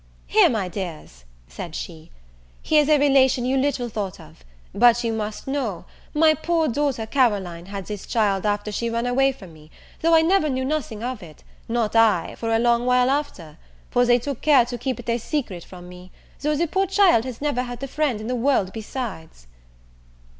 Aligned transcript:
"Here, 0.25 0.49
my 0.49 0.67
dears," 0.67 1.25
said 1.47 1.75
she, 1.75 2.09
"here's 2.63 2.89
a 2.89 2.97
relation 2.97 3.45
you 3.45 3.55
little 3.55 3.87
thought 3.87 4.19
of; 4.19 4.43
but 4.73 5.03
you 5.03 5.13
must 5.13 5.45
know, 5.45 5.85
my 6.11 6.33
poor 6.33 6.67
daughter 6.67 7.05
Caroline 7.05 7.67
had 7.67 7.85
this 7.85 8.07
child 8.07 8.43
after 8.43 8.71
she 8.71 8.89
run 8.89 9.05
away 9.05 9.31
from 9.31 9.53
me, 9.53 9.69
though 10.01 10.15
I 10.15 10.23
never 10.23 10.49
knew 10.49 10.65
nothing 10.65 11.03
of 11.03 11.21
it, 11.21 11.43
not 11.69 11.95
I, 11.95 12.33
for 12.39 12.51
a 12.51 12.57
long 12.57 12.87
while 12.87 13.11
after; 13.11 13.59
for 13.91 14.03
they 14.07 14.17
took 14.17 14.41
care 14.41 14.65
to 14.65 14.77
keep 14.79 14.99
it 14.99 15.07
a 15.07 15.19
secret 15.19 15.63
from 15.63 15.87
me, 15.87 16.11
though 16.39 16.55
the 16.55 16.65
poor 16.67 16.87
child 16.87 17.23
has 17.25 17.39
never 17.39 17.61
a 17.61 17.87
friend 17.87 18.19
in 18.19 18.25
the 18.25 18.33
world 18.33 18.73
besides." 18.73 19.45